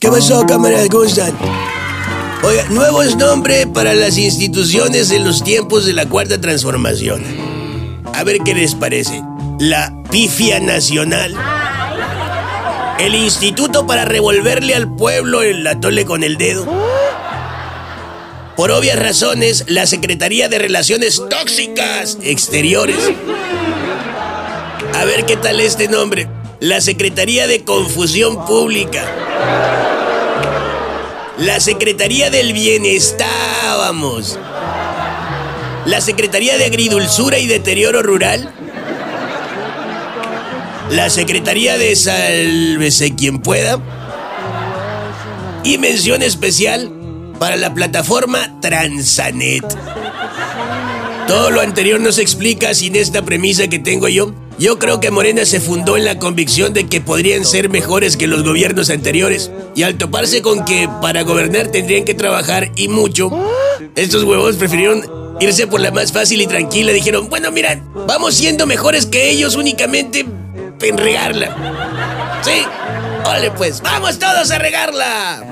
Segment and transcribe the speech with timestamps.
[0.00, 0.78] ¿Qué pasó, cámara?
[0.90, 1.36] ¿Cómo están?
[2.42, 7.22] Oiga, nuevos nombres para las instituciones en los tiempos de la cuarta transformación.
[8.14, 9.22] A ver qué les parece.
[9.58, 11.36] La Pifia Nacional.
[12.98, 16.66] El Instituto para revolverle al pueblo el atole con el dedo.
[18.56, 22.96] Por obvias razones, la Secretaría de Relaciones Tóxicas Exteriores.
[24.94, 26.39] A ver qué tal este nombre.
[26.60, 29.02] La Secretaría de Confusión Pública.
[31.38, 34.38] La Secretaría del Bienestar, vamos.
[35.86, 38.52] La Secretaría de Agridulzura y Deterioro Rural.
[40.90, 43.80] La Secretaría de Sálvese quien pueda.
[45.64, 46.92] Y mención especial
[47.38, 49.64] para la plataforma Transanet.
[51.26, 54.34] Todo lo anterior no se explica sin esta premisa que tengo yo.
[54.60, 58.26] Yo creo que Morena se fundó en la convicción de que podrían ser mejores que
[58.26, 59.50] los gobiernos anteriores.
[59.74, 63.30] Y al toparse con que para gobernar tendrían que trabajar y mucho,
[63.96, 65.02] estos huevos prefirieron
[65.40, 66.92] irse por la más fácil y tranquila.
[66.92, 70.26] Dijeron, bueno, mira, vamos siendo mejores que ellos únicamente
[70.82, 71.56] en regarla.
[72.42, 72.62] Sí,
[73.24, 75.42] ole pues, vamos todos a regarla.